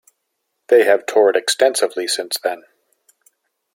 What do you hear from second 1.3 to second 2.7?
extensively since then.